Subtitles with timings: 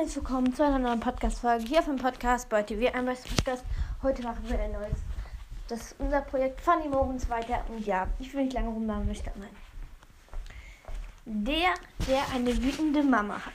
[0.00, 3.62] herzlich willkommen zu einer neuen Podcast-Folge hier dem Podcast bei TV Einweis Podcast.
[4.02, 4.98] Heute machen wir ein neues.
[5.68, 7.62] Das ist unser Projekt Funny Moments weiter.
[7.68, 9.54] Und ja, ich will nicht lange rummachen, möchte rein.
[11.26, 11.74] Der,
[12.08, 13.52] der eine wütende Mama hat.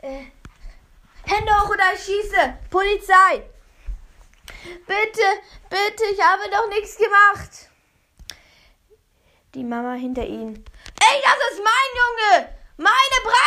[0.00, 0.26] Äh,
[1.24, 2.58] Hände hoch oder ich schieße!
[2.70, 3.42] Polizei!
[4.86, 5.26] Bitte,
[5.68, 7.68] bitte, ich habe doch nichts gemacht!
[9.54, 10.54] Die Mama hinter ihnen.
[10.54, 12.56] Ey, das ist mein Junge!
[12.78, 13.45] Meine Bratpfanne!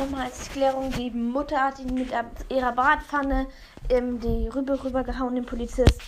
[0.00, 2.10] Nochmal als Erklärung, die Mutter hat ihn mit
[2.48, 3.46] ihrer Bratpfanne
[3.90, 6.00] in die Rübe rübergehauen, den Polizist.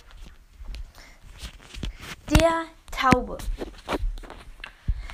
[2.27, 3.37] Der Taube.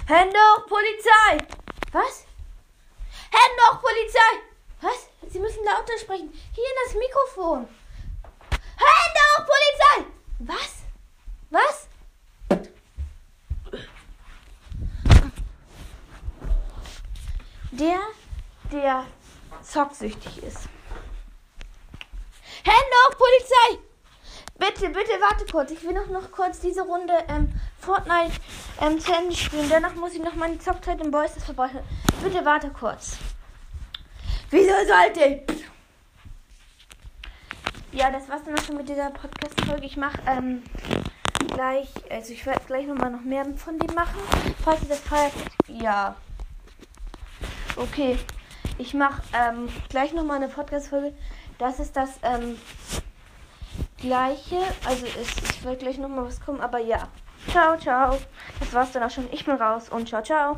[0.07, 1.45] Hände hoch, Polizei!
[1.91, 2.25] Was?
[3.29, 4.39] Hände hoch, Polizei!
[4.79, 5.09] Was?
[5.29, 6.31] Sie müssen lauter sprechen.
[6.53, 7.67] Hier in das Mikrofon.
[8.77, 10.05] Hände hoch, Polizei!
[10.39, 10.83] Was?
[11.49, 11.89] Was?
[17.71, 17.99] Der,
[18.71, 19.05] der
[19.61, 20.69] zocksüchtig ist.
[22.63, 23.83] Hände hoch, Polizei!
[24.57, 25.71] Bitte, bitte, warte kurz.
[25.71, 28.33] Ich will noch, noch kurz diese Runde ähm, Fortnite
[28.81, 29.69] ähm, zu Ende spielen.
[29.69, 31.69] Danach muss ich noch meine Zockzeit im Boys vorbei.
[32.21, 33.17] Bitte warte kurz.
[34.49, 35.65] Wieso sollte ich?
[37.91, 39.85] Ja, das war's dann auch schon mit dieser Podcast-Folge.
[39.85, 40.63] Ich mache ähm,
[41.47, 44.19] gleich, also ich werde gleich nochmal noch mehr von dem machen.
[44.63, 45.33] Falls ihr das feiert,
[45.67, 46.15] ja.
[47.75, 48.19] Okay,
[48.79, 51.13] ich mache ähm, gleich nochmal eine Podcast-Folge.
[51.59, 52.57] Das ist das ähm,
[53.97, 54.57] gleiche.
[54.87, 57.07] Also es, ich werde gleich nochmal was kommen, aber ja.
[57.49, 58.17] Ciao, ciao.
[58.59, 59.27] Das war's dann auch schon.
[59.31, 60.57] Ich bin raus und ciao, ciao.